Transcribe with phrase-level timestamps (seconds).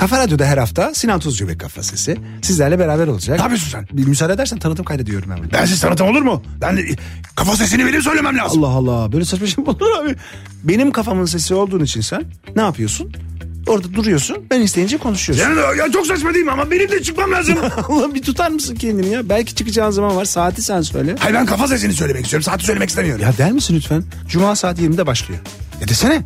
[0.00, 3.36] Kafa Radyo'da her hafta Sinan Tuzcu ve Kafa Sesi sizlerle beraber olacak.
[3.36, 3.88] Ne yapıyorsun sen?
[3.92, 5.52] Bir müsaade edersen tanıtım kaydediyorum ben.
[5.52, 6.42] Ben siz tanıtım olur mu?
[6.60, 6.82] Ben de,
[7.36, 8.64] kafa sesini benim söylemem lazım.
[8.64, 10.16] Allah Allah böyle saçma şey mi olur abi?
[10.64, 12.24] Benim kafamın sesi olduğun için sen
[12.56, 13.12] ne yapıyorsun?
[13.66, 15.56] Orada duruyorsun ben isteyince konuşuyorsun.
[15.56, 17.58] Ya, ya çok saçma değil mi ama benim de çıkmam lazım.
[17.88, 19.28] Allah bir tutar mısın kendini ya?
[19.28, 21.16] Belki çıkacağın zaman var saati sen söyle.
[21.18, 22.44] Hayır ben kafa sesini söylemek istiyorum.
[22.44, 23.24] Saati söylemek istemiyorum.
[23.24, 24.04] Ya der misin lütfen?
[24.28, 25.40] Cuma saat 20'de başlıyor.
[25.80, 26.22] Ya desene.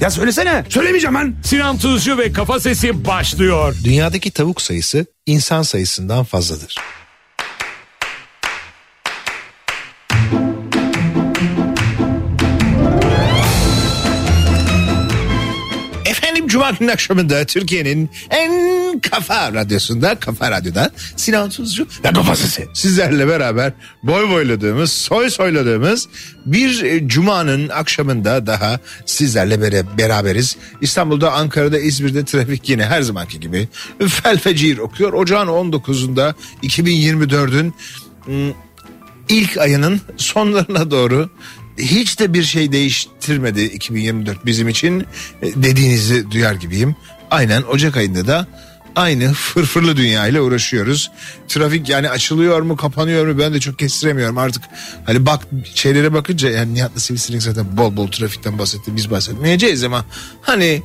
[0.00, 0.64] Ya söylesene.
[0.68, 1.34] Söylemeyeceğim ben.
[1.44, 3.74] Sinan Tuzcu ve Kafa Sesi başlıyor.
[3.84, 6.76] Dünyadaki tavuk sayısı insan sayısından fazladır.
[16.48, 22.68] Cuma günü akşamında Türkiye'nin en kafa radyosunda, kafa radyoda Sinan Tuzcu Ya kafa sesi.
[22.74, 26.08] sizlerle beraber boy boyladığımız, soy soyladığımız
[26.46, 29.62] bir e, cumanın akşamında daha sizlerle
[29.98, 30.56] beraberiz.
[30.80, 33.68] İstanbul'da, Ankara'da, İzmir'de trafik yine her zamanki gibi
[34.08, 35.12] felfecir okuyor.
[35.12, 37.74] Ocağın 19'unda 2024'ün
[38.28, 38.54] ım,
[39.28, 41.30] ilk ayının sonlarına doğru
[41.78, 45.00] hiç de bir şey değiştirmedi 2024 bizim için
[45.42, 46.96] e, dediğinizi duyar gibiyim.
[47.30, 48.46] Aynen Ocak ayında da
[48.96, 51.10] aynı fırfırlı dünya ile uğraşıyoruz.
[51.48, 54.62] Trafik yani açılıyor mu kapanıyor mu ben de çok kestiremiyorum artık.
[55.06, 60.04] Hani bak şeylere bakınca yani Nihat'la Sivrisinek zaten bol bol trafikten bahsetti biz bahsetmeyeceğiz ama
[60.40, 60.82] hani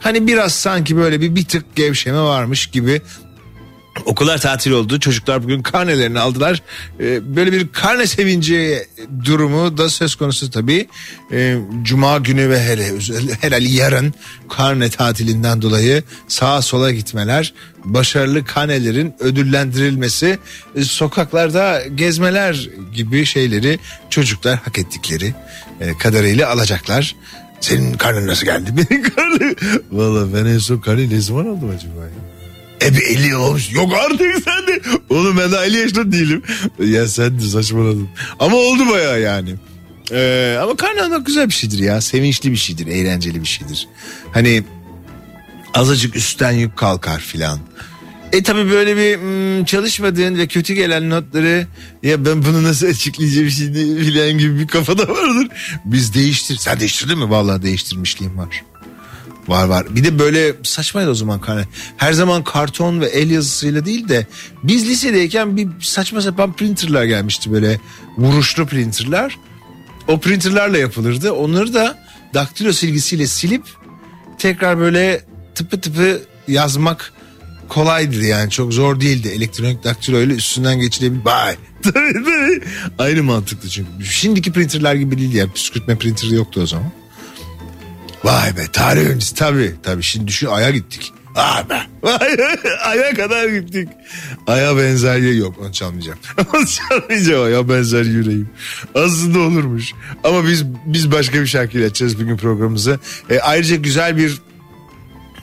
[0.00, 3.02] hani biraz sanki böyle bir bir tık gevşeme varmış gibi
[4.06, 5.00] Okullar tatil oldu.
[5.00, 6.62] Çocuklar bugün karnelerini aldılar.
[7.00, 8.86] Ee, böyle bir karne sevinci
[9.24, 10.88] durumu da söz konusu tabii.
[11.32, 12.88] Ee, Cuma günü ve hele
[13.40, 14.14] herhalde yarın
[14.48, 20.38] karne tatilinden dolayı sağa sola gitmeler, başarılı karnelerin ödüllendirilmesi,
[20.76, 23.78] e, sokaklarda gezmeler gibi şeyleri
[24.10, 25.34] çocuklar hak ettikleri
[25.80, 27.16] e, kadarıyla alacaklar.
[27.60, 28.70] Senin karnın nasıl geldi?
[28.90, 29.54] Benim karnım.
[29.92, 32.31] Valla ben en son karneyi ne zaman aldım acaba ya?
[32.84, 33.72] E bir 50 yıl olmuş.
[33.72, 34.80] Yok artık sen de.
[35.10, 36.42] Oğlum ben daha 50 yaşında değilim.
[36.78, 38.08] Ya sen de saçmaladın.
[38.38, 39.54] Ama oldu baya yani.
[40.12, 42.00] Ee, ama karne almak güzel bir şeydir ya.
[42.00, 42.86] Sevinçli bir şeydir.
[42.86, 43.88] Eğlenceli bir şeydir.
[44.32, 44.62] Hani
[45.74, 47.58] azıcık üstten yük kalkar filan.
[48.32, 51.66] E tabi böyle bir hmm, çalışmadığın ve kötü gelen notları
[52.02, 55.48] ya ben bunu nasıl açıklayacağım şimdi filan gibi bir kafada vardır.
[55.84, 56.56] Biz değiştir.
[56.56, 57.30] Sen değiştirdin mi?
[57.30, 58.62] Vallahi değiştirmişliğim var.
[59.48, 59.96] Var var.
[59.96, 61.64] Bir de böyle saçmaydı o zaman karne.
[61.96, 64.26] Her zaman karton ve el yazısıyla değil de
[64.62, 67.80] biz lisedeyken bir saçma sapan printerlar gelmişti böyle
[68.18, 69.38] vuruşlu printerlar.
[70.08, 71.32] O printerlarla yapılırdı.
[71.32, 71.98] Onları da
[72.34, 73.62] daktilo silgisiyle silip
[74.38, 77.12] tekrar böyle tıpı tıpı yazmak
[77.68, 79.28] kolaydı yani çok zor değildi.
[79.28, 81.22] Elektronik daktilo ile üstünden geçilebilir.
[81.82, 82.62] Tabii.
[82.98, 83.90] Aynı mantıklı çünkü.
[84.04, 85.52] Şimdiki printerlar gibi değil ya.
[85.52, 86.92] Püskürtme printeri yoktu o zaman.
[88.24, 89.74] Vay be tarih öncesi tabii.
[89.82, 91.12] Tabii şimdi düşün aya gittik.
[91.36, 91.82] Vay be.
[92.84, 93.88] Aya kadar gittik.
[94.46, 96.18] Aya benzer yer yok onu çalmayacağım.
[96.54, 98.50] onu çalmayacağım aya benzer yüreğim.
[98.94, 99.92] Aslında olurmuş.
[100.24, 103.00] Ama biz biz başka bir şarkıyla açacağız bugün programımızı.
[103.30, 104.42] E, ayrıca güzel bir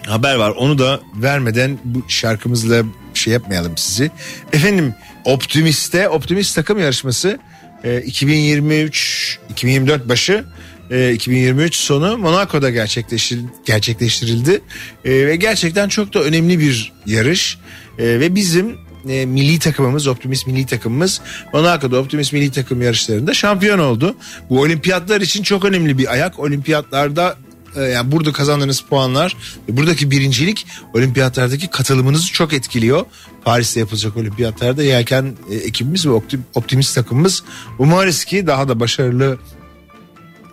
[0.07, 0.50] haber var.
[0.50, 4.11] Onu da vermeden bu şarkımızla şey yapmayalım sizi.
[4.53, 4.94] Efendim
[5.25, 7.40] Optimist'te Optimist takım yarışması
[7.84, 10.46] e, 2023 2024 başı
[10.91, 14.61] e, 2023 sonu Monaco'da gerçekleştir, gerçekleştirildi.
[15.05, 17.57] E, ve gerçekten çok da önemli bir yarış.
[18.00, 18.77] E, ve bizim
[19.09, 21.22] e, milli takımımız Optimist milli takımımız
[21.53, 24.16] Monaco'da Optimist milli takım yarışlarında şampiyon oldu.
[24.49, 26.39] Bu olimpiyatlar için çok önemli bir ayak.
[26.39, 27.38] Olimpiyatlarda
[27.75, 29.38] e, yani burada kazandığınız puanlar
[29.69, 33.05] buradaki birincilik olimpiyatlardaki katılımınızı çok etkiliyor.
[33.44, 37.44] Paris'te yapılacak olimpiyatlarda yelken e, ekibimiz ve optim- optimist takımımız
[37.79, 39.38] umarız ki daha da başarılı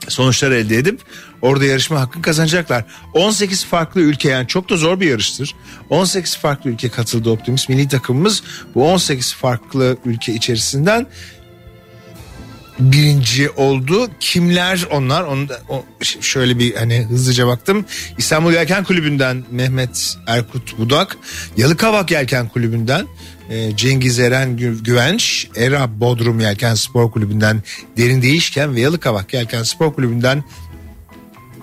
[0.09, 1.01] sonuçlar elde edip
[1.43, 2.85] orada yarışma hakkı kazanacaklar.
[3.15, 5.55] 18 farklı ülke yani çok da zor bir yarıştır.
[5.91, 8.43] 18 farklı ülke katıldı Optimist milli takımımız.
[8.75, 11.07] Bu 18 farklı ülke içerisinden
[12.79, 14.11] birinci oldu.
[14.21, 15.23] Kimler onlar?
[15.23, 15.85] Onu da, o,
[16.21, 17.85] şöyle bir hani hızlıca baktım.
[18.19, 21.17] İstanbul Yelken Kulübü'nden Mehmet Erkut Budak,
[21.57, 23.07] Yalıkavak Yelken Kulübü'nden
[23.77, 27.63] Cengiz Eren Gü- Güvenç, Era Bodrum Yelken Spor Kulübü'nden
[27.97, 30.45] Derin Değişken ve Yalıkavak Yelken Spor Kulübü'nden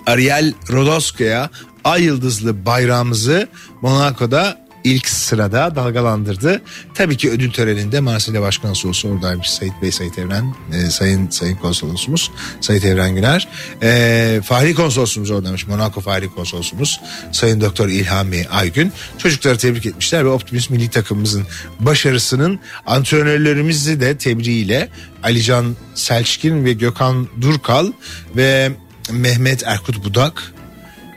[0.06, 1.50] Ariel Rodoska'ya
[1.84, 3.48] ay yıldızlı bayrağımızı
[3.82, 6.62] Monaco'da ilk sırada dalgalandırdı.
[6.94, 12.32] Tabii ki ödül töreninde Marsilya Başkonsolosu oradaymış Sayit Bey Sayit Evren, e, Sayın Sayın Konsolosumuz
[12.62, 13.48] Sayit Evren Güner.
[13.82, 17.02] E, Fahri Konsolosumuz oradaymış Monaco Fahri Konsolosumuz
[17.32, 18.92] Sayın Doktor İlhami Aygün.
[19.18, 21.44] Çocukları tebrik etmişler ve Optimist milli takımımızın
[21.80, 24.90] başarısının antrenörlerimizi de tebriğiyle
[25.24, 27.92] Alican Selçkin ve Gökhan Durkal
[28.36, 28.72] ve
[29.12, 30.54] Mehmet Erkut Budak,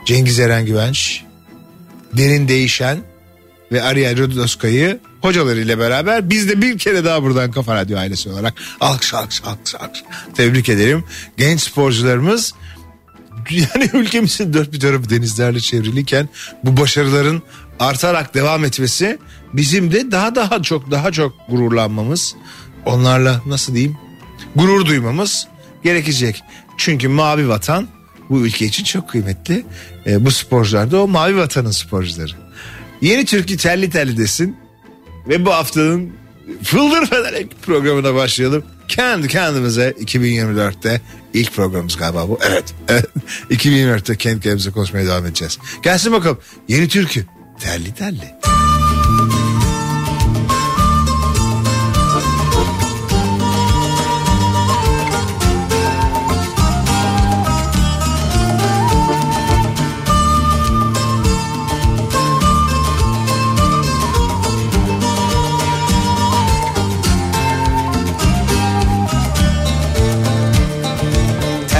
[0.05, 1.23] Cengiz Eren Güvenç,
[2.13, 2.97] Derin Değişen
[3.71, 8.53] ve Ariel Rodoska'yı hocalarıyla beraber biz de bir kere daha buradan Kafa Radyo ailesi olarak
[8.79, 10.03] alkış alkış alkış alkış
[10.35, 11.03] tebrik ederim.
[11.37, 12.53] Genç sporcularımız
[13.51, 16.29] yani ülkemizin dört bir tarafı denizlerle çevriliyken
[16.63, 17.41] bu başarıların
[17.79, 19.17] artarak devam etmesi
[19.53, 22.35] bizim de daha daha çok daha çok gururlanmamız
[22.85, 23.97] onlarla nasıl diyeyim
[24.55, 25.47] gurur duymamız
[25.83, 26.43] gerekecek.
[26.77, 27.87] Çünkü mavi vatan
[28.29, 29.65] bu ülke için çok kıymetli.
[30.05, 32.46] E, bu sporcular da o mavi vatanın sporcuları.
[33.01, 34.57] Yeni Türkü telli telli desin
[35.27, 36.11] ve bu haftanın
[36.63, 38.63] Fıldır Federek programına başlayalım.
[38.87, 41.01] Kendi kendimize 2024'te
[41.33, 42.39] ilk programımız galiba bu.
[42.49, 42.73] Evet.
[42.87, 43.05] evet.
[43.49, 45.59] 2024'te kendi kendimize konuşmaya devam edeceğiz.
[45.83, 46.39] Gelsin bakalım.
[46.67, 47.25] Yeni türkü.
[47.59, 48.56] Telli telli.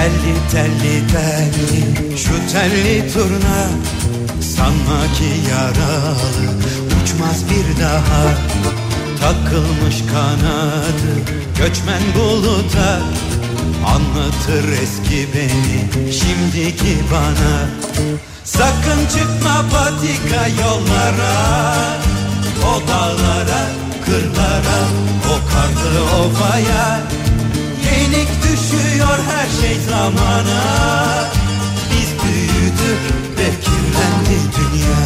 [0.07, 2.17] Telli telli telli.
[2.17, 3.59] Şu telli turna
[4.41, 6.47] Sanma ki yaralı.
[7.03, 8.23] Uçmaz bir daha
[9.21, 11.11] Takılmış kanadı.
[11.57, 12.99] Göçmen buluta
[13.85, 17.69] Anlatır eski beni şimdiki bana.
[18.43, 21.35] Sakın çıkma patika yollara
[22.63, 23.61] O dağlara
[24.05, 24.79] kırlara
[25.25, 26.99] o karlı ovaya.
[27.91, 30.61] Yenik düşüyor her şey zamana
[31.91, 33.01] Biz büyüdük
[33.37, 35.03] ve kirlendi dünya.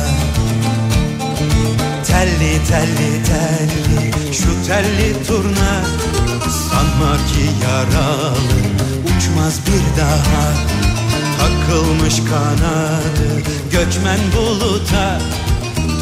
[2.08, 5.84] Telli telli telli şu telli turna.
[6.70, 8.42] Sanma ki yaralı
[9.06, 10.54] uçmaz bir daha.
[11.38, 15.20] Takılmış kanadı göçmen buluta.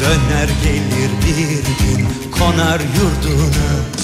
[0.00, 2.08] Döner gelir bir gün
[2.38, 4.00] konar yurduna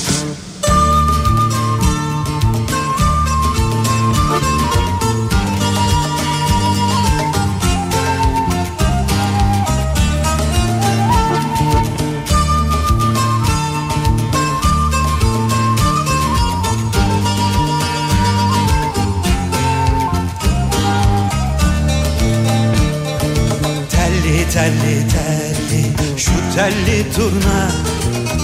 [26.56, 27.70] telli turna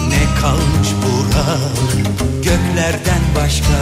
[0.08, 2.02] Ne kalmış buralı
[2.42, 3.78] göklerden başka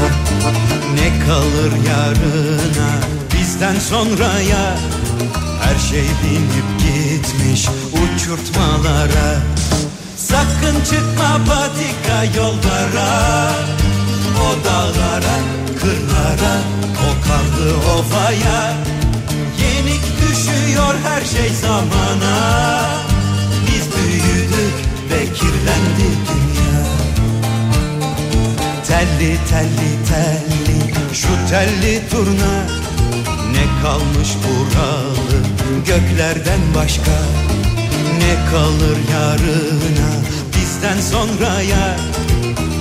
[0.95, 2.91] Ne kalır yarına?
[3.35, 4.77] Bizden sonraya
[5.63, 9.41] Her şey binip gitmiş uçurtmalara.
[10.17, 13.53] Sakın çıkma patika yollara
[14.41, 15.37] O dağlara,
[15.81, 16.55] kırlara,
[17.07, 18.75] o karlı ovaya.
[19.59, 23.10] Yenik düşüyor her şey zamana
[24.01, 24.75] Biz büyüdük
[25.11, 26.83] ve kirlendi dünya.
[28.87, 32.67] Telli telli telli şu telli turna.
[33.53, 35.43] Ne kalmış buralı
[35.87, 37.13] göklerden başka?
[38.19, 40.11] Ne kalır yarına
[40.57, 41.97] bizden sonraya?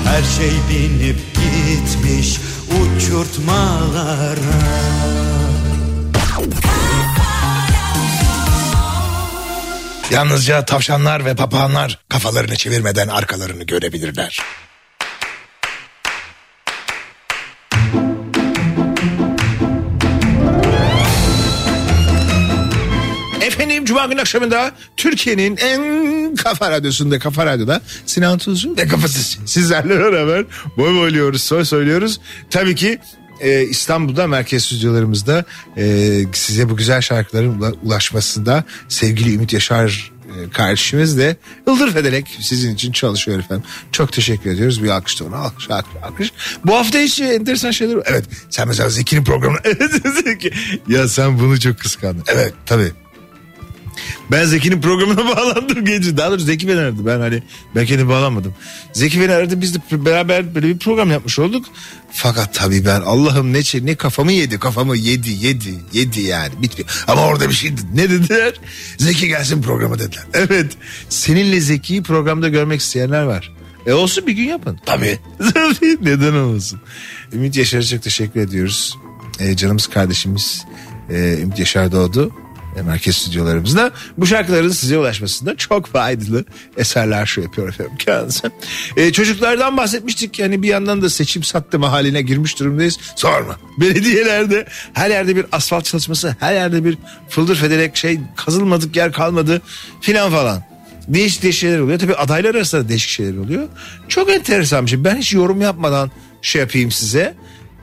[0.05, 2.39] Her şey binip gitmiş
[2.69, 4.59] uçurtmalara
[10.11, 14.39] Yalnızca tavşanlar ve papağanlar kafalarını çevirmeden arkalarını görebilirler.
[23.41, 29.99] Efendim Cuma günü akşamında Türkiye'nin en kafa radyosunda Kafa Radyo'da Sinan Tuzcu ve Kafasız sizlerle
[29.99, 30.45] beraber
[30.77, 32.19] boy boyluyoruz, soy söylüyoruz.
[32.49, 32.99] Tabii ki
[33.41, 35.45] e, İstanbul'da merkez stüdyolarımızda
[35.77, 41.35] e, size bu güzel şarkıların ula- ulaşmasında sevgili Ümit Yaşar e, kardeşimiz de
[41.67, 43.63] Ildır Federek sizin için çalışıyor efendim.
[43.91, 44.83] Çok teşekkür ediyoruz.
[44.83, 46.31] Bir alkış da ona alkış, alkış, alkış.
[46.65, 47.97] Bu hafta hiç enteresan şeyler.
[48.05, 49.59] Evet sen mesela Zeki'nin programına.
[50.87, 52.23] Ya sen bunu çok kıskandın.
[52.27, 52.91] Evet tabii.
[54.31, 56.17] Ben Zeki'nin programına bağlandım gece.
[56.17, 57.05] Daha doğrusu Zeki beni aradı.
[57.05, 57.43] Ben hani
[57.75, 58.55] ben kendim bağlanmadım.
[58.93, 59.61] Zeki beni aradı.
[59.61, 61.65] Biz de beraber böyle bir program yapmış olduk.
[62.11, 64.59] Fakat tabii ben Allah'ım ne ne kafamı yedi.
[64.59, 66.53] Kafamı yedi yedi yedi yani.
[66.61, 66.89] Bitmiyor.
[67.07, 68.53] Ama orada bir şey ne dediler?
[68.97, 70.23] Zeki gelsin programa dediler.
[70.33, 70.71] Evet.
[71.09, 73.53] Seninle Zeki'yi programda görmek isteyenler var.
[73.85, 74.79] E olsun bir gün yapın.
[74.85, 75.19] Tabii.
[76.01, 76.81] Neden olmasın?
[77.33, 78.97] Ümit Yaşar'a çok teşekkür ediyoruz.
[79.39, 80.65] E, canımız kardeşimiz
[81.09, 82.31] e, Ümit Yaşar doğdu.
[82.75, 83.91] E, merkez stüdyolarımızda.
[84.17, 86.45] Bu şarkıların size ulaşmasında çok faydalı
[86.77, 88.51] eserler şu yapıyor efendim kendisi.
[88.97, 92.97] E, çocuklardan bahsetmiştik yani bir yandan da seçim sattım haline girmiş durumdayız.
[93.15, 93.55] Sorma.
[93.77, 96.97] Belediyelerde her yerde bir asfalt çalışması, her yerde bir
[97.29, 99.61] fıldır federek şey kazılmadık yer kalmadı
[100.01, 100.63] filan falan.
[101.07, 101.99] Değişik değişik şeyler oluyor.
[101.99, 103.67] Tabii adaylar arasında da değişik şeyler oluyor.
[104.07, 105.03] Çok enteresan bir şey.
[105.03, 106.11] Ben hiç yorum yapmadan
[106.41, 107.35] şey yapayım size.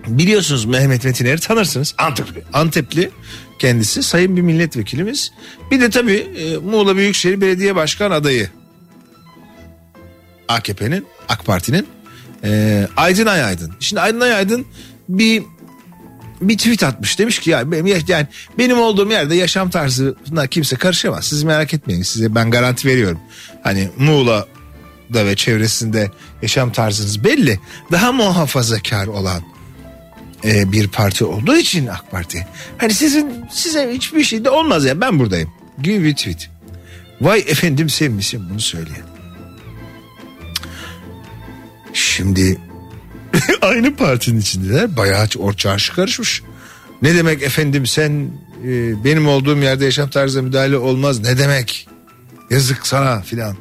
[0.06, 1.94] Biliyorsunuz Mehmet Metiner'i tanırsınız.
[1.98, 2.42] Antepli.
[2.52, 3.10] Antepli
[3.58, 5.32] kendisi sayın bir milletvekilimiz.
[5.70, 8.50] Bir de tabii e, Muğla Büyükşehir Belediye Başkan adayı.
[10.48, 11.86] AKP'nin, AK Parti'nin
[12.44, 13.72] e, Aydın Ay Aydın.
[13.80, 14.66] Şimdi Aydın Ay Aydın
[15.08, 15.42] bir
[16.40, 18.26] bir tweet atmış demiş ki ya benim yani
[18.58, 21.24] benim olduğum yerde yaşam tarzına kimse karışamaz.
[21.24, 23.20] Siz merak etmeyin size ben garanti veriyorum.
[23.62, 26.10] Hani Muğla'da ve çevresinde
[26.42, 27.60] yaşam tarzınız belli.
[27.92, 29.42] Daha muhafazakar olan
[30.46, 32.46] e, bir parti olduğu için AK Parti.
[32.78, 35.52] Hani sizin size hiçbir şey de olmaz ya ben buradayım.
[35.82, 36.50] Gibi bir tweet.
[37.20, 39.06] Vay efendim sen misin bunu söyleyen.
[41.92, 42.60] Şimdi
[43.62, 44.96] aynı partinin içindeler.
[44.96, 46.42] Bayağı çarşı karışmış.
[47.02, 48.30] Ne demek efendim sen
[48.64, 51.88] e, benim olduğum yerde yaşam tarzına müdahale olmaz ne demek?
[52.50, 53.56] Yazık sana filan.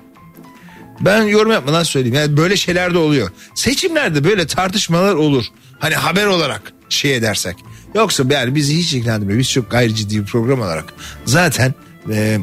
[1.01, 2.15] Ben yorum yapmadan söyleyeyim.
[2.15, 3.29] Yani böyle şeyler de oluyor.
[3.55, 5.45] Seçimlerde böyle tartışmalar olur.
[5.79, 7.55] Hani haber olarak şey edersek.
[7.95, 9.39] Yoksa yani bizi hiç ilgilendirmiyor.
[9.39, 10.93] Biz çok gayri ciddi bir program olarak.
[11.25, 11.73] Zaten
[12.11, 12.39] e,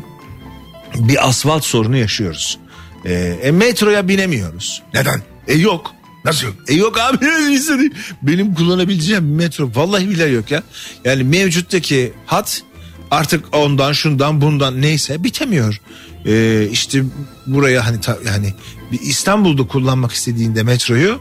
[0.95, 2.59] bir asfalt sorunu yaşıyoruz.
[3.05, 4.83] E, e, metroya binemiyoruz.
[4.95, 5.23] Neden?
[5.49, 5.95] E yok.
[6.25, 6.55] Nasıl yok?
[6.69, 7.27] E yok abi
[8.23, 10.63] benim kullanabileceğim bir metro vallahi billahi yok ya.
[11.05, 12.63] Yani mevcuttaki hat
[13.11, 15.81] artık ondan şundan bundan neyse bitemiyor.
[16.27, 17.03] Ee, işte
[17.47, 18.55] buraya hani ta, yani
[18.93, 21.21] bir İstanbul'da kullanmak istediğinde metroyu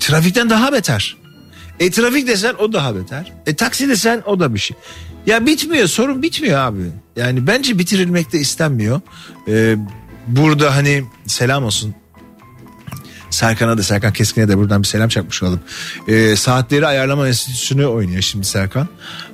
[0.00, 1.16] trafikten daha beter.
[1.80, 3.32] E trafik desen o daha beter.
[3.46, 4.76] E taksi desen o da bir şey.
[5.26, 6.82] Ya bitmiyor sorun bitmiyor abi.
[7.16, 9.00] Yani bence bitirilmek de istenmiyor.
[9.48, 9.76] Ee,
[10.26, 11.94] burada hani selam olsun
[13.30, 15.60] Serkan'a da Serkan Keskin'e de buradan bir selam çakmış olalım.
[16.08, 18.88] Ee, saatleri ayarlama enstitüsünü oynuyor şimdi Serkan.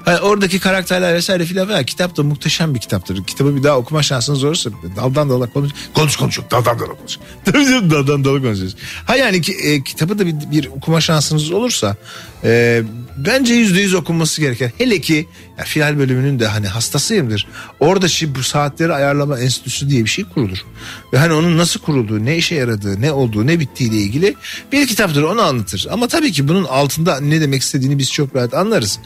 [0.04, 1.84] Hani oradaki karakterler vesaire filan var.
[1.86, 3.24] Kitap da muhteşem bir kitaptır.
[3.24, 5.72] Kitabı bir daha okuma şansınız olursa daldan dala konuş.
[5.94, 6.40] Konuş konuş.
[6.50, 7.18] Daldan dala konuş.
[7.44, 8.76] Tabii canım daldan dala konuşuyoruz.
[9.06, 11.96] Ha yani ki, e, kitabı da bir, bir okuma şansınız olursa
[12.44, 12.82] e,
[13.16, 14.72] bence yüzde yüz okunması gereken.
[14.78, 15.28] Hele ki
[15.58, 17.46] ya, final bölümünün de hani hastasıyımdır.
[17.80, 20.64] Orada şimdi bu saatleri ayarlama enstitüsü diye bir şey kurulur.
[21.12, 24.34] Ve hani onun nasıl kurulduğu, ne işe yaradığı, ne olduğu, ne bittiğiyle ilgili
[24.72, 25.86] bir kitaptır onu anlatır.
[25.90, 28.98] Ama tabii ki bunun altında ne demek istediğini biz çok rahat anlarız.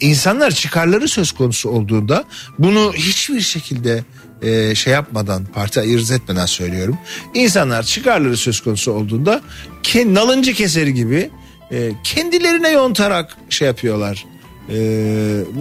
[0.00, 2.24] İnsanlar çıkarları söz konusu olduğunda
[2.58, 4.04] bunu hiçbir şekilde
[4.42, 6.98] e, şey yapmadan parti ayırt etmeden söylüyorum.
[7.34, 9.42] İnsanlar çıkarları söz konusu olduğunda
[9.82, 11.30] ke, nalıncı keseri gibi
[11.72, 14.24] e, kendilerine yontarak şey yapıyorlar.
[14.68, 14.76] E,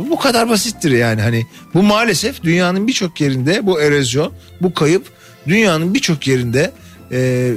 [0.10, 5.06] bu, kadar basittir yani hani bu maalesef dünyanın birçok yerinde bu erozyon bu kayıp
[5.48, 6.72] dünyanın birçok yerinde
[7.12, 7.52] e,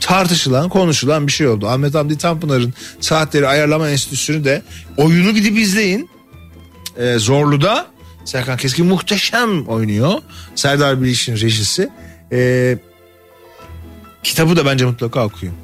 [0.00, 1.68] tartışılan konuşulan bir şey oldu.
[1.68, 4.62] Ahmet Hamdi Tanpınar'ın saatleri ayarlama enstitüsünü de
[4.96, 6.10] oyunu gidip izleyin.
[6.98, 7.86] Ee, Zorlu'da
[8.24, 10.14] Serkan Keskin muhteşem oynuyor.
[10.54, 11.88] Serdar Biliş'in rejisi.
[12.32, 12.78] Ee,
[14.22, 15.54] kitabı da bence mutlaka okuyun.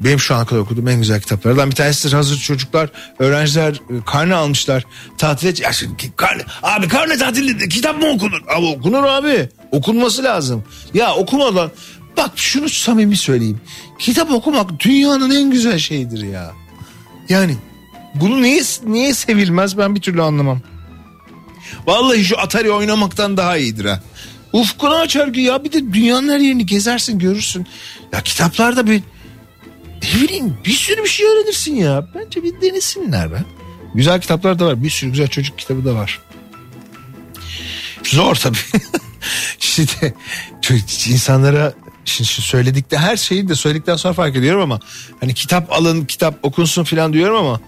[0.00, 2.12] Benim şu ana kadar okuduğum en güzel kitaplardan bir tanesidir.
[2.12, 4.84] Hazır çocuklar, öğrenciler e, karne almışlar.
[5.18, 5.62] Tatile...
[5.62, 8.40] Ya şimdi, karne, abi karne tatilinde kitap mı okunur?
[8.56, 9.48] Abi okunur abi.
[9.70, 10.64] Okunması lazım.
[10.94, 11.70] Ya okumadan...
[12.16, 13.60] Bak şunu samimi söyleyeyim.
[13.98, 16.52] Kitap okumak dünyanın en güzel şeyidir ya.
[17.28, 17.56] Yani
[18.14, 20.60] bunu niye niye sevilmez ben bir türlü anlamam.
[21.86, 24.00] Vallahi şu Atari oynamaktan daha iyidir ha.
[24.52, 27.66] Ufkunu açar ki ya bir de dünyanın her yerini gezersin görürsün.
[28.12, 29.02] Ya kitaplarda bir
[30.02, 32.06] ne bileyim bir sürü bir şey öğrenirsin ya.
[32.14, 33.44] Bence bir denesinler be.
[33.94, 34.82] Güzel kitaplar da var.
[34.82, 36.20] Bir sürü güzel çocuk kitabı da var.
[38.04, 38.56] Zor tabii.
[39.58, 40.14] işte
[41.08, 41.72] insanlara
[42.04, 44.80] şimdi söyledikte her şeyi de söyledikten sonra fark ediyorum ama
[45.20, 47.60] hani kitap alın kitap okunsun falan diyorum ama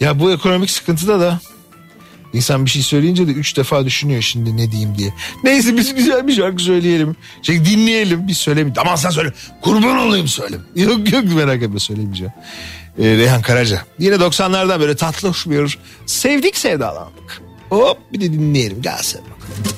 [0.00, 1.40] ya bu ekonomik sıkıntıda da
[2.34, 5.14] İnsan bir şey söyleyince de üç defa düşünüyor şimdi ne diyeyim diye.
[5.44, 7.16] Neyse biz güzel bir şarkı söyleyelim.
[7.42, 8.78] Şey dinleyelim biz söylemeyiz.
[8.78, 9.32] Aman sen söyle.
[9.60, 10.56] Kurban olayım söyle.
[10.76, 12.32] Yok yok merak etme söylemeyeceğim.
[12.98, 13.82] Ee, Reyhan Karaca.
[13.98, 17.42] Yine 90'lardan böyle tatlı hoş bir sevdik sevdalandık.
[17.68, 19.74] Hop bir de dinleyelim gelsin bakalım.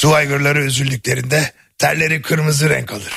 [0.00, 0.14] Su
[0.60, 3.12] üzüldüklerinde terleri kırmızı renk alır.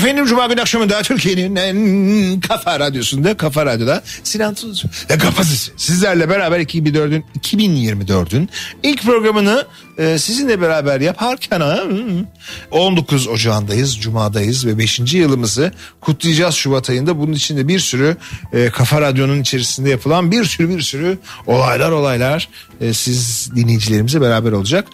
[0.00, 5.72] Efendim Cuma günü akşamında Türkiye'nin en kafa radyosunda Kafa Radyo'da Sinan Tuzcu ve Kafa Sesi
[5.76, 8.48] sizlerle beraber 2004'ün 2024'ün
[8.82, 9.66] ilk programını
[9.98, 12.24] e, sizinle beraber yaparken ha, hı,
[12.70, 15.14] 19 Ocağı'ndayız Cuma'dayız ve 5.
[15.14, 18.16] yılımızı kutlayacağız Şubat ayında bunun içinde bir sürü
[18.52, 22.48] e, Kafa Radyo'nun içerisinde yapılan bir sürü bir sürü olaylar olaylar
[22.80, 24.88] e, siz dinleyicilerimize beraber olacak.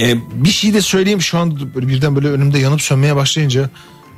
[0.00, 3.70] Ee, bir şey de söyleyeyim şu an böyle birden böyle önümde yanıp sönmeye başlayınca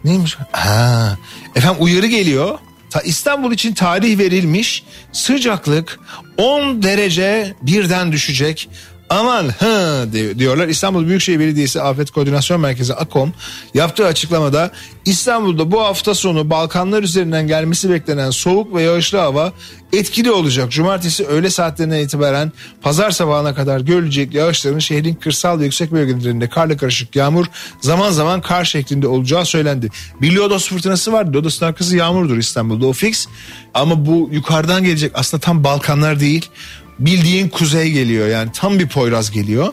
[0.04, 0.36] neymiş?
[0.52, 1.18] Ha,
[1.54, 2.58] efendim uyarı geliyor.
[2.90, 6.00] Ta İstanbul için tarih verilmiş sıcaklık
[6.36, 8.68] 10 derece birden düşecek.
[9.10, 10.68] Aman hı diyorlar.
[10.68, 13.32] İstanbul Büyükşehir Belediyesi Afet Koordinasyon Merkezi AKOM
[13.74, 14.70] yaptığı açıklamada
[15.04, 19.52] İstanbul'da bu hafta sonu Balkanlar üzerinden gelmesi beklenen soğuk ve yağışlı hava
[19.92, 20.70] etkili olacak.
[20.70, 26.76] Cumartesi öğle saatlerinden itibaren pazar sabahına kadar görülecek yağışların şehrin kırsal ve yüksek bölgelerinde karla
[26.76, 27.46] karışık yağmur
[27.80, 29.88] zaman zaman kar şeklinde olacağı söylendi.
[30.22, 31.38] Bir Lodos fırtınası vardı.
[31.38, 33.26] Lodos'un arkası yağmurdur İstanbul'da o fix.
[33.74, 36.50] Ama bu yukarıdan gelecek aslında tam Balkanlar değil
[36.98, 39.72] bildiğin kuzey geliyor yani tam bir Poyraz geliyor.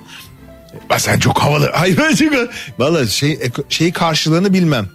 [0.89, 1.71] Bak sen çok havalı.
[1.73, 4.89] Hayır ben çünkü valla şey şey karşılığını bilmem.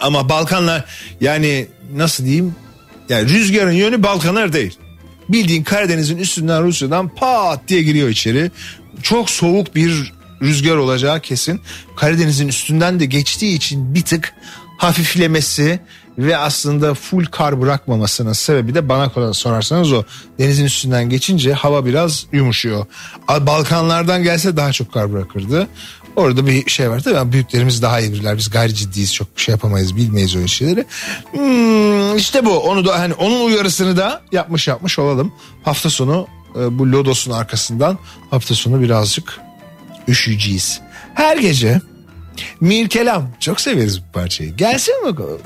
[0.00, 0.84] Ama Balkanlar
[1.20, 2.54] yani nasıl diyeyim?
[3.08, 4.78] Yani rüzgarın yönü Balkanlar değil.
[5.28, 8.50] Bildiğin Karadeniz'in üstünden Rusya'dan pat diye giriyor içeri.
[9.02, 11.60] Çok soğuk bir rüzgar olacağı kesin.
[11.96, 14.34] Karadeniz'in üstünden de geçtiği için bir tık
[14.78, 15.80] hafiflemesi
[16.18, 20.02] ve aslında full kar bırakmamasının sebebi de bana sorarsanız o
[20.38, 22.86] denizin üstünden geçince hava biraz yumuşuyor.
[23.40, 25.68] Balkanlardan gelse daha çok kar bırakırdı.
[26.16, 28.36] Orada bir şey var tabii büyüklerimiz daha iyi bilirler.
[28.36, 30.84] Biz gayri ciddiyiz çok şey yapamayız bilmeyiz öyle şeyleri.
[31.32, 35.32] Hmm, işte bu onu da hani onun uyarısını da yapmış yapmış olalım.
[35.62, 37.98] Hafta sonu e, bu Lodos'un arkasından
[38.30, 39.40] hafta sonu birazcık
[40.08, 40.80] üşüyeceğiz.
[41.14, 41.80] Her gece
[42.60, 44.56] Mirkelam çok severiz bu parçayı.
[44.56, 45.40] Gelsin bakalım.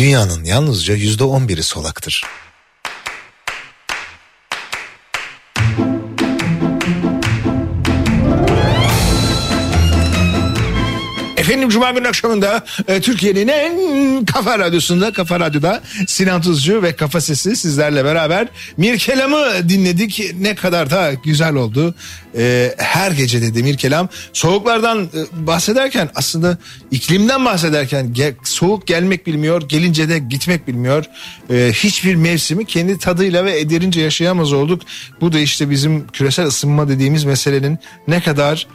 [0.00, 2.24] Dünyanın yalnızca yüzde on biri solaktır.
[11.50, 17.20] Efendim Cuma günü akşamında e, Türkiye'nin en kafa radyosunda, kafa radyoda Sinan Tuzcu ve Kafa
[17.20, 20.34] Sesi sizlerle beraber Mirkelam'ı dinledik.
[20.40, 21.94] Ne kadar da güzel oldu.
[22.36, 24.08] E, her gece dedi Mirkelam.
[24.32, 26.58] Soğuklardan e, bahsederken aslında
[26.90, 31.04] iklimden bahsederken ge- soğuk gelmek bilmiyor, gelince de gitmek bilmiyor.
[31.50, 34.82] E, hiçbir mevsimi kendi tadıyla ve ederince yaşayamaz olduk.
[35.20, 38.66] Bu da işte bizim küresel ısınma dediğimiz meselenin ne kadar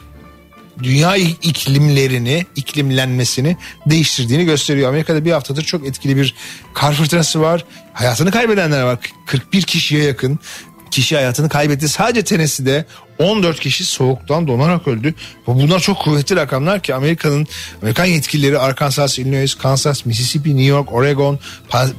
[0.82, 4.88] dünya iklimlerini, iklimlenmesini değiştirdiğini gösteriyor.
[4.88, 6.34] Amerika'da bir haftadır çok etkili bir
[6.74, 7.64] kar fırtınası var.
[7.92, 8.98] Hayatını kaybedenler var.
[9.26, 10.38] 41 kişiye yakın
[10.96, 11.88] kişi hayatını kaybetti.
[11.88, 12.84] Sadece Tennessee'de
[13.18, 15.14] 14 kişi soğuktan donarak öldü.
[15.46, 17.46] Bu Bunlar çok kuvvetli rakamlar ki Amerika'nın
[17.82, 21.38] Amerikan yetkilileri Arkansas, Illinois, Kansas, Mississippi, New York, Oregon,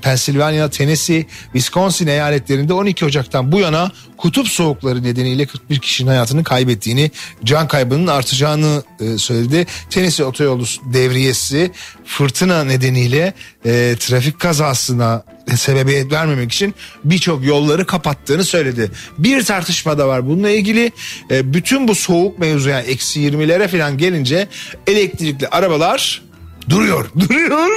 [0.01, 7.12] Pennsylvania, Tennessee, Wisconsin eyaletlerinde 12 Ocak'tan bu yana kutup soğukları nedeniyle 41 kişinin hayatını kaybettiğini,
[7.43, 9.65] can kaybının artacağını e, söyledi.
[9.89, 11.71] Tennessee otoyolu devriyesi
[12.05, 13.33] fırtına nedeniyle
[13.65, 15.23] e, trafik kazasına
[15.55, 18.91] sebebiyet vermemek için birçok yolları kapattığını söyledi.
[19.17, 20.91] Bir tartışma da var bununla ilgili.
[21.31, 24.47] E, bütün bu soğuk mevzu yani eksi 20'lere falan gelince
[24.88, 26.21] elektrikli arabalar
[26.69, 27.05] duruyor.
[27.19, 27.69] Duruyor.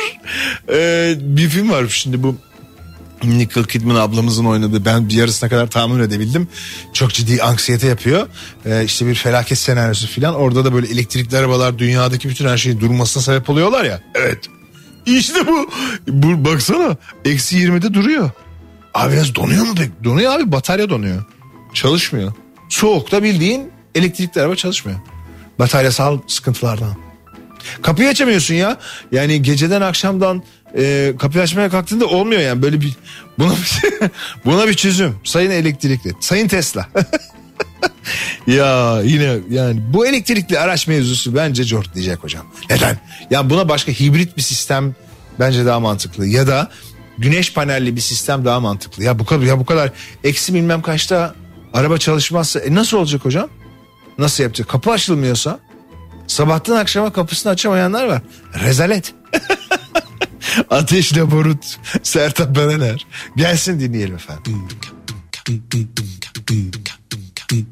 [0.73, 2.37] E, bir film var şimdi bu
[3.25, 6.49] Nicole Kidman ablamızın oynadığı ben bir yarısına kadar tahammül edebildim.
[6.93, 8.29] Çok ciddi anksiyete yapıyor.
[8.67, 10.35] Ee, işte bir felaket senaryosu filan.
[10.35, 14.01] Orada da böyle elektrikli arabalar dünyadaki bütün her şeyin durmasına sebep oluyorlar ya.
[14.15, 14.39] Evet.
[15.19, 15.71] İşte bu.
[16.09, 16.97] bu baksana.
[17.25, 18.31] Eksi 20'de duruyor.
[18.95, 20.05] Abi biraz donuyor mu pek?
[20.05, 21.25] Donuyor abi batarya donuyor.
[21.75, 22.33] Çalışmıyor.
[22.69, 24.99] Soğukta bildiğin elektrikli araba çalışmıyor.
[25.59, 26.97] Bataryasal sıkıntılardan.
[27.83, 28.77] Kapıyı açamıyorsun ya.
[29.13, 30.43] Yani geceden akşamdan
[30.77, 32.97] e, kapıyı açmaya kalktığında olmuyor yani böyle bir
[33.39, 33.81] buna bir,
[34.45, 35.17] buna bir çözüm.
[35.25, 36.89] Sayın elektrikli, sayın Tesla.
[38.47, 42.47] ya yine yani bu elektrikli araç mevzusu bence cortlayacak hocam.
[42.71, 42.99] Neden?
[43.31, 44.95] Ya buna başka hibrit bir sistem
[45.41, 46.71] bence daha mantıklı ya da
[47.19, 49.05] güneş panelli bir sistem daha mantıklı.
[49.05, 49.93] Ya bu kadar ya bu kadar
[50.25, 51.35] eksi bilmem kaçta
[51.73, 53.49] araba çalışmazsa e nasıl olacak hocam?
[54.19, 54.69] Nasıl yapacak?
[54.69, 55.59] Kapı açılmıyorsa
[56.27, 58.23] sabahtan akşama kapısını açamayanlar var.
[58.65, 59.15] Rezalet.
[60.71, 63.07] Ateşle Barut, Sertab Erener.
[63.37, 64.69] Gelsin dinleyelim efendim.
[67.51, 67.67] Ateşle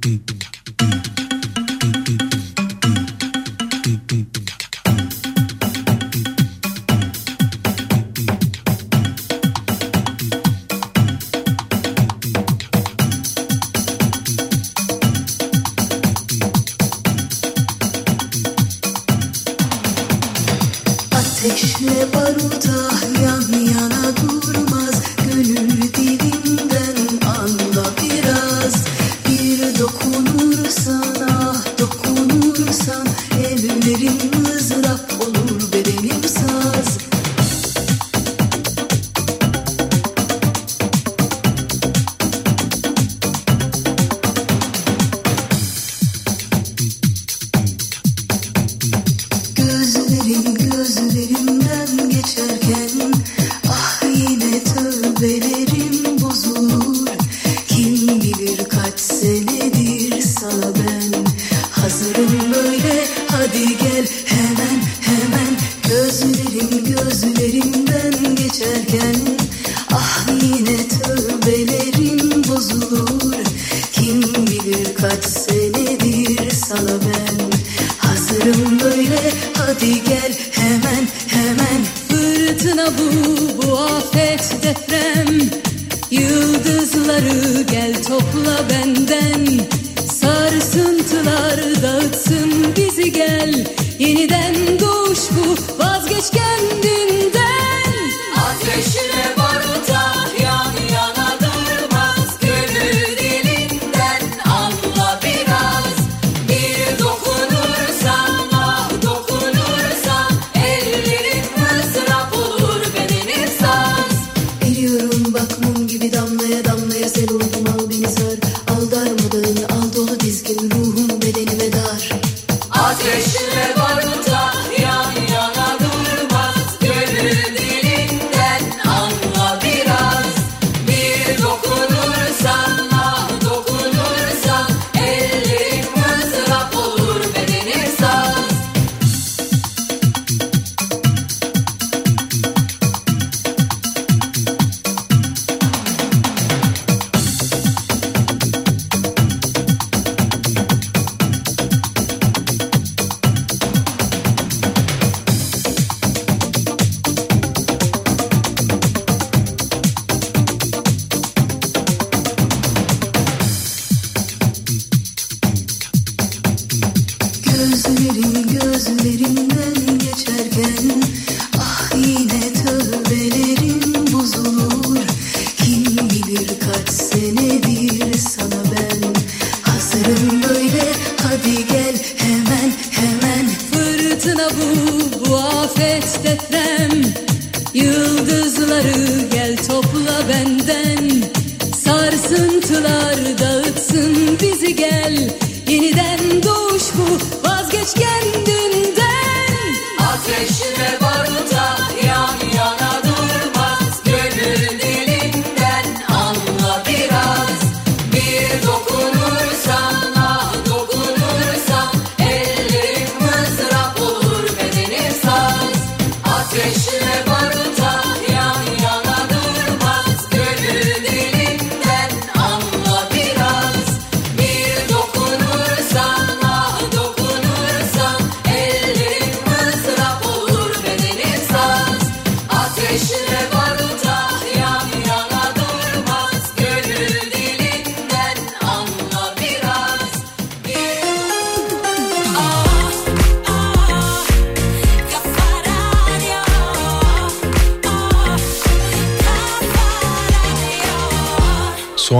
[22.14, 22.90] baruta
[23.22, 24.17] yan yana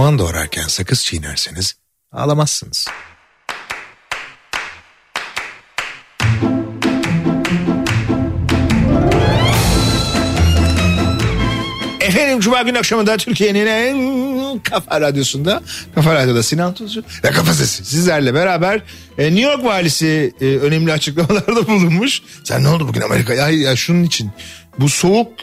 [0.09, 1.75] Soğan doğrarken sakız çiğnerseniz
[2.11, 2.87] ağlamazsınız.
[11.99, 15.61] Efendim Cuma günü akşamında Türkiye'nin en kafa radyosunda
[15.95, 18.81] Kafa Radyo'da Sinan Tuzcu ve Kafa sizlerle beraber
[19.17, 22.21] e, New York valisi e, önemli açıklamalarda bulunmuş.
[22.43, 23.33] Sen ne oldu bugün Amerika?
[23.33, 24.31] Ya, ya şunun için
[24.79, 25.33] bu soğuk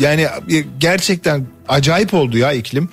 [0.00, 2.88] yani e, gerçekten acayip oldu ya iklim.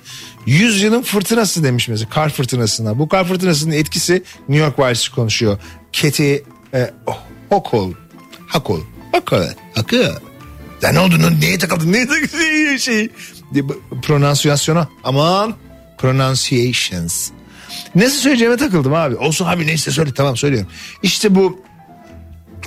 [0.46, 2.98] Yüzyılın fırtınası demiş mesela kar fırtınasına.
[2.98, 5.58] Bu kar fırtınasının etkisi New York valisi konuşuyor.
[5.92, 6.90] Keti e,
[7.48, 7.92] Hokol.
[8.46, 8.80] Hakol.
[9.12, 9.42] Hakol.
[9.74, 9.98] Hakol.
[10.80, 11.14] Sen ne oldu?
[11.40, 11.92] Neye takıldın?
[11.92, 12.76] Neye takıldın?
[12.76, 13.08] Şey.
[14.02, 14.88] Pronansiyasyona.
[15.04, 15.54] Aman.
[15.98, 17.30] Pronunciations.
[17.94, 19.16] Nasıl söyleyeceğime takıldım abi.
[19.16, 20.70] Olsun abi neyse söyle tamam söylüyorum.
[21.02, 21.60] İşte bu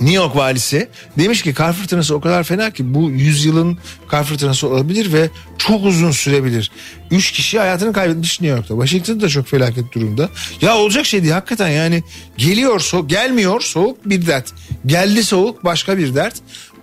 [0.00, 4.68] New York valisi demiş ki kar fırtınası o kadar fena ki bu yüzyılın kar fırtınası
[4.68, 6.70] olabilir ve çok uzun sürebilir.
[7.10, 8.74] Üç kişi hayatını kaybetmiş New York'ta.
[8.74, 10.28] Washington da çok felaket durumda.
[10.60, 12.02] Ya olacak şey değil hakikaten yani
[12.36, 14.52] geliyor soğuk gelmiyor soğuk bir dert.
[14.86, 16.34] Geldi soğuk başka bir dert.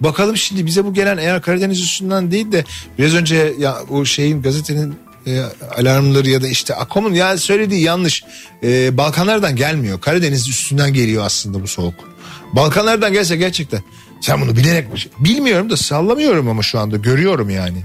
[0.02, 2.64] Bakalım şimdi bize bu gelen eğer Karadeniz üstünden değil de
[3.00, 4.96] biraz önce ya o şeyin gazetenin
[5.28, 5.42] e,
[5.78, 8.24] alarmları ya da işte Akom'un ya söylediği yanlış.
[8.64, 10.02] E, Balkanlardan gelmiyor.
[10.02, 12.17] Karadeniz üstünden geliyor aslında bu soğuk.
[12.54, 13.82] Balkanlardan gelse gerçekten
[14.22, 15.00] sen bunu bilerek mi?
[15.20, 17.78] Bilmiyorum da sallamıyorum ama şu anda görüyorum yani.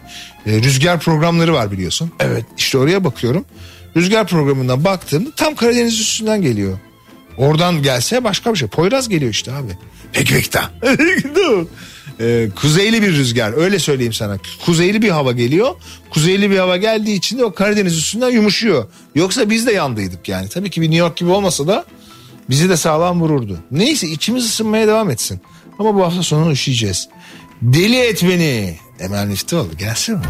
[0.46, 2.12] E, rüzgar programları var biliyorsun.
[2.20, 3.44] Evet işte oraya bakıyorum.
[3.96, 6.79] Rüzgar programından baktığımda tam Karadeniz üstünden geliyor.
[7.37, 8.68] Oradan gelse başka bir şey.
[8.68, 9.72] Poyraz geliyor işte abi.
[10.12, 10.70] Peki peki tamam.
[12.20, 14.38] Ee, kuzeyli bir rüzgar öyle söyleyeyim sana.
[14.64, 15.75] Kuzeyli bir hava geliyor.
[16.11, 18.87] Kuzeyli bir hava geldiği için de o Karadeniz üstünden yumuşuyor.
[19.14, 20.48] Yoksa biz de yandıydık yani.
[20.48, 21.85] Tabii ki bir New York gibi olmasa da
[22.50, 23.59] bizi de sağlam vururdu.
[23.70, 25.40] Neyse içimiz ısınmaya devam etsin.
[25.78, 27.09] Ama bu hafta sonu üşüyeceğiz.
[27.62, 28.76] Deli et beni.
[29.00, 30.24] Emel Müftüoğlu gelsin mi?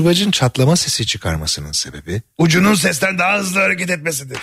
[0.00, 4.38] Kırbacın çatlama sesi çıkarmasının sebebi Ucunun sesten daha hızlı hareket etmesidir.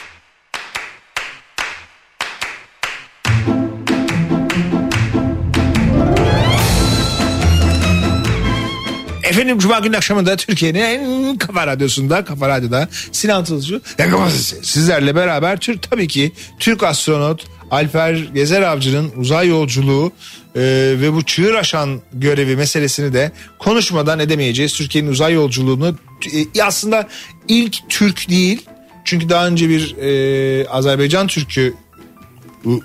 [9.24, 13.44] Efendim Cuma günü akşamında Türkiye'nin en kafa radyosunda, kafa radyoda Sinan
[14.30, 14.56] Sesi.
[14.64, 20.12] Sizlerle beraber Türk tabii ki Türk astronot Alper Gezer Avcı'nın uzay yolculuğu
[20.56, 20.62] e,
[21.02, 24.74] ve bu çığır aşan görevi meselesini de konuşmadan edemeyeceğiz.
[24.74, 25.98] Türkiye'nin uzay yolculuğunu
[26.56, 27.08] e, aslında
[27.48, 28.66] ilk Türk değil
[29.06, 31.74] çünkü daha önce bir e, Azerbaycan Türk'ü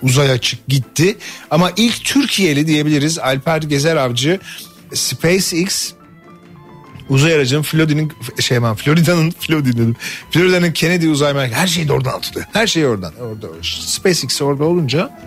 [0.03, 1.17] uzaya çık gitti.
[1.51, 4.41] Ama ilk Türkiye'li diyebiliriz Alper Gezer Avcı
[4.95, 5.93] SpaceX
[7.09, 9.97] uzay aracının Florida'nın şey aman Florida'nın Florida dedim.
[10.31, 12.47] Florida'nın Kennedy uzay merkezi her şey de oradan atılıyor.
[12.53, 13.13] Her şey oradan.
[13.21, 15.19] Orada SpaceX orada olunca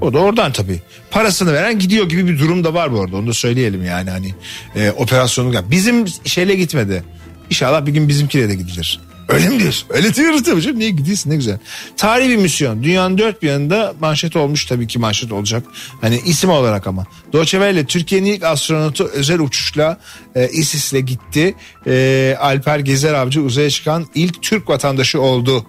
[0.00, 0.82] o da oradan tabii.
[1.10, 3.16] Parasını veren gidiyor gibi bir durum da var bu arada.
[3.16, 4.34] Onu da söyleyelim yani hani
[4.76, 5.70] e, operasyonu.
[5.70, 7.04] Bizim şeyle gitmedi.
[7.50, 9.00] İnşallah bir gün bizimkine de gidilir.
[9.32, 9.88] Öyle mi diyorsun?
[9.90, 10.78] Öyle diyoruz tabii canım.
[10.78, 11.58] Niye gidiyorsun ne güzel.
[11.96, 12.82] Tarihi bir misyon.
[12.82, 15.64] Dünyanın dört bir yanında manşet olmuş tabii ki manşet olacak.
[16.00, 17.06] Hani isim olarak ama.
[17.32, 19.98] Deutsche Türkiye'nin ilk astronotu özel uçuşla
[20.34, 21.54] e, ISIS'le gitti.
[21.86, 25.66] E, Alper Gezer Avcı uzaya çıkan ilk Türk vatandaşı oldu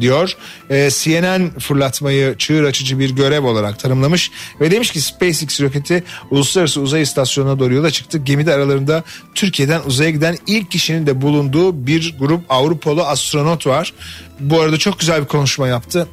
[0.00, 0.36] diyor.
[0.70, 4.30] Ee, CNN fırlatmayı çığır açıcı bir görev olarak tanımlamış
[4.60, 8.18] ve demiş ki SpaceX roketi uluslararası uzay istasyonuna doğru yola çıktı.
[8.18, 9.02] Gemide aralarında
[9.34, 13.92] Türkiye'den uzaya giden ilk kişinin de bulunduğu bir grup Avrupalı astronot var.
[14.40, 16.08] Bu arada çok güzel bir konuşma yaptı.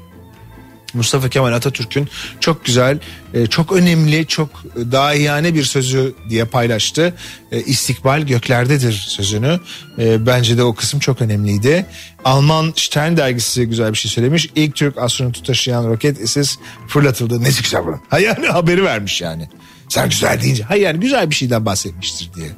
[0.96, 3.00] Mustafa Kemal Atatürk'ün çok güzel,
[3.34, 7.14] e, çok önemli, çok dahiyane bir sözü diye paylaştı.
[7.52, 9.60] E, İstikbal göklerdedir sözünü.
[10.00, 11.86] E, Bence de o kısım çok önemliydi.
[12.24, 14.50] Alman Stern dergisi güzel bir şey söylemiş.
[14.56, 17.44] İlk Türk astronotu taşıyan roket ISIS fırlatıldı.
[17.44, 18.00] Ne güzel bu.
[18.10, 18.20] Ha
[18.54, 19.50] haberi vermiş yani.
[19.90, 20.64] Sen güzel deyince.
[20.64, 22.50] Hayır yani güzel bir şeyden bahsetmiştir diye.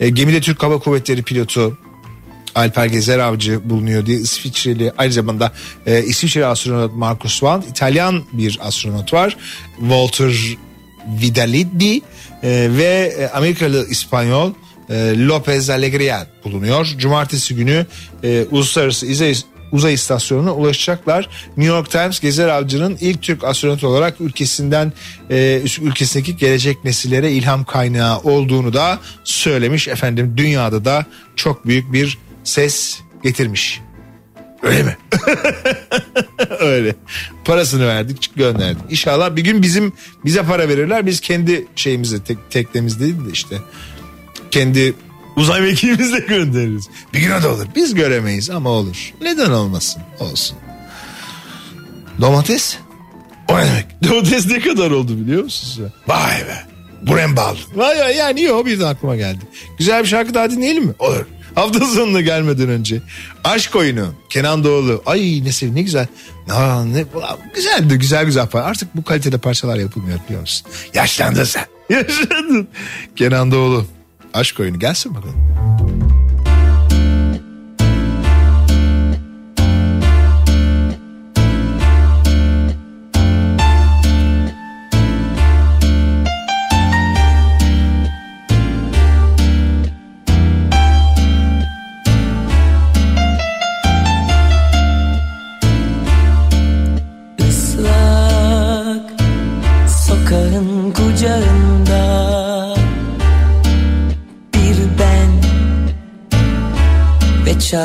[0.00, 1.78] E, gemide Türk Hava Kuvvetleri pilotu
[2.56, 5.52] Alper Gezer Avcı bulunuyor diye İsviçreli aynı zamanda
[5.86, 9.36] e, İsviçreli astronot Marcus Wandt İtalyan bir astronot var
[9.78, 10.56] Walter
[11.22, 12.00] Vidalidi
[12.42, 14.52] e, ve e, Amerikalı İspanyol
[14.90, 14.94] e,
[15.26, 16.94] Lopez Alegria bulunuyor.
[16.98, 17.86] Cumartesi günü
[18.24, 19.34] e, uluslararası uzay,
[19.72, 21.28] uzay istasyonuna ulaşacaklar.
[21.56, 24.92] New York Times Gezer Avcı'nın ilk Türk astronot olarak ülkesinden
[25.30, 29.88] e, ülkesindeki gelecek nesillere ilham kaynağı olduğunu da söylemiş.
[29.88, 33.80] Efendim dünyada da çok büyük bir ses getirmiş.
[34.62, 34.96] Öyle mi?
[36.60, 36.94] Öyle.
[37.44, 38.82] Parasını verdik gönderdik.
[38.90, 39.92] İnşallah bir gün bizim
[40.24, 41.06] bize para verirler.
[41.06, 43.56] Biz kendi şeyimizi tek, teknemiz değil de işte
[44.50, 44.94] kendi
[45.36, 46.88] uzay mekiğimizle göndeririz.
[47.14, 47.66] Bir gün o da olur.
[47.76, 49.12] Biz göremeyiz ama olur.
[49.20, 50.02] Neden olmasın?
[50.20, 50.56] Olsun.
[52.20, 52.76] Domates?
[53.48, 53.86] O ne demek?
[54.10, 56.14] Domates ne kadar oldu biliyor musun sen?
[56.14, 56.66] Vay be.
[57.02, 57.56] Buraya bağlı.
[57.74, 59.40] Vay vay yani yok birden aklıma geldi.
[59.78, 60.92] Güzel bir şarkı daha dinleyelim mi?
[60.98, 61.26] Olur.
[61.56, 63.02] Hafta sonuna gelmeden önce.
[63.44, 64.14] Aşk oyunu.
[64.28, 65.02] Kenan Doğulu.
[65.06, 66.06] Ay ne sev ne güzel.
[66.50, 70.66] Aa, ne, ulan güzel güzel Artık bu kalitede parçalar yapılmıyor biliyor musun?
[70.94, 71.66] Yaşlandın sen.
[71.90, 72.68] Yaşadın.
[73.16, 73.86] Kenan Doğulu.
[74.34, 75.36] Aşk oyunu gelsin bakalım.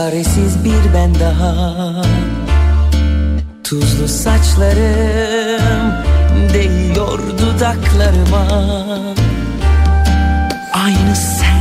[0.01, 2.01] Çaresiz bir ben daha.
[3.63, 5.93] Tuzlu saçlarım
[6.53, 8.47] değiyor dudaklarıma.
[10.73, 11.60] Aynı sen,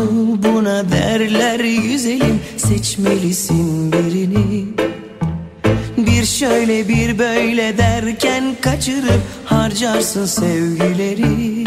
[0.00, 4.64] Oyunu buna derler güzelim Seçmelisin birini.
[5.96, 11.64] Bir şöyle bir böyle derken kaçırıp harcarsın sevgileri.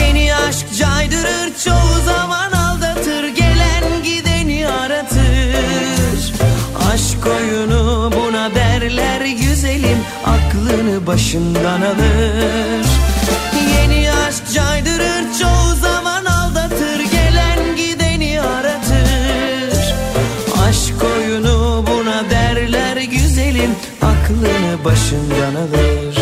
[0.00, 3.28] Yeni aşk caydırır çoğu zaman aldatır.
[3.28, 6.34] Gelen gideni aratır.
[6.92, 12.86] Aşk oyunu buna derler güzelim aklını başından alır.
[13.76, 15.09] Yeni aşk caydırır
[24.30, 26.19] aklını başından alır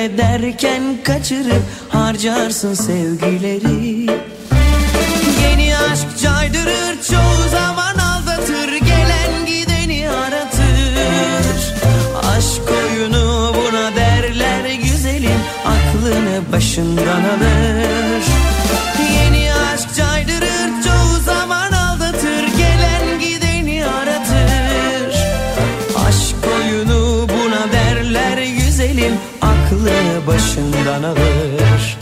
[0.00, 4.06] bir böyle derken kaçırıp harcarsın sevgileri.
[5.42, 11.74] Yeni aşk caydırır çoğu zaman aldatır Gelen gideni aratır.
[12.36, 17.69] Aşk oyunu buna derler güzelim Aklını başından alır
[30.98, 31.98] alır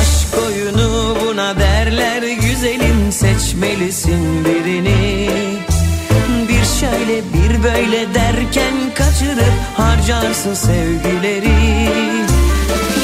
[0.00, 5.30] Aşk oyunu buna derler güzelim Seçmelisin birini.
[6.48, 11.88] Bir şöyle bir böyle derken kaçırıp harcarsın sevgileri.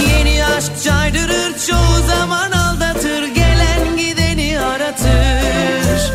[0.09, 6.13] Yeni aşk caydırır çoğu zaman aldatır Gelen gideni aratır.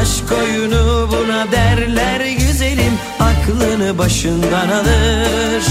[0.00, 5.64] Aşk oyunu buna derler güzelim Aklını başından alır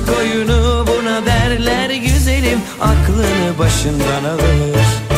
[0.00, 2.58] Aşk oyunu buna derler güzelim.
[2.80, 5.09] Aklını başından alır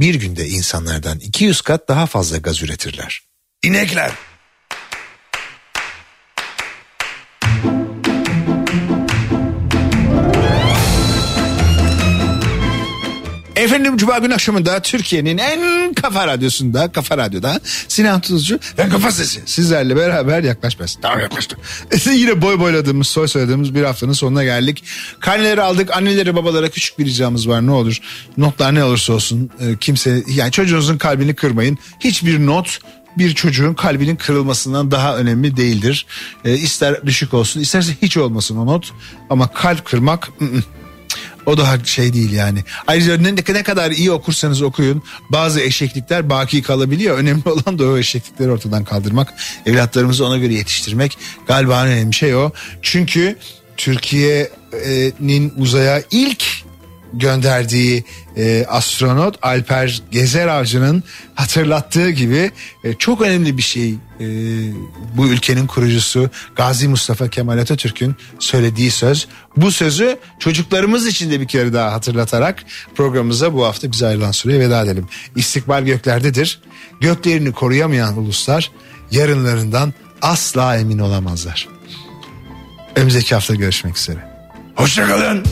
[0.00, 3.22] bir günde insanlardan 200 kat daha fazla gaz üretirler.
[3.62, 4.12] İnekler.
[13.74, 19.42] Efendim Cuma günü akşamında Türkiye'nin en kafa radyosunda, kafa radyoda Sinan Tuzcu ve Kafa Sesi
[19.46, 20.98] sizlerle beraber yaklaşmaz.
[21.02, 21.58] Tamam yaklaştım.
[22.12, 24.84] Yine boy boyladığımız, soy soyadığımız bir haftanın sonuna geldik.
[25.20, 25.96] Karneleri aldık.
[25.96, 27.98] Annelere babalara küçük bir ricamız var ne olur.
[28.36, 31.78] Notlar ne olursa olsun e, kimse yani çocuğunuzun kalbini kırmayın.
[32.00, 32.78] Hiçbir not
[33.18, 36.06] bir çocuğun kalbinin kırılmasından daha önemli değildir.
[36.44, 38.92] E, ister düşük olsun isterse hiç olmasın o not
[39.30, 40.62] ama kalp kırmak ı -ı.
[41.46, 42.64] O da şey değil yani.
[42.86, 47.18] Ayrıca ne, ne kadar iyi okursanız okuyun bazı eşeklikler baki kalabiliyor.
[47.18, 49.34] Önemli olan da o eşeklikleri ortadan kaldırmak.
[49.66, 51.18] Evlatlarımızı ona göre yetiştirmek.
[51.46, 52.50] Galiba önemli şey o.
[52.82, 53.38] Çünkü
[53.76, 56.63] Türkiye'nin uzaya ilk
[57.18, 58.04] gönderdiği
[58.36, 61.02] e, astronot Alper Gezer Avcı'nın
[61.34, 62.50] hatırlattığı gibi
[62.84, 63.90] e, çok önemli bir şey
[64.20, 64.26] e,
[65.16, 69.28] bu ülkenin kurucusu Gazi Mustafa Kemal Atatürk'ün söylediği söz.
[69.56, 74.60] Bu sözü çocuklarımız için de bir kere daha hatırlatarak programımıza bu hafta bize ayrılan süreye
[74.60, 75.08] veda edelim.
[75.36, 76.60] İstikbal göklerdedir.
[77.00, 78.70] Göklerini koruyamayan uluslar
[79.10, 81.68] yarınlarından asla emin olamazlar.
[82.96, 84.18] Önümüzdeki hafta görüşmek üzere.
[84.74, 85.44] Hoşçakalın.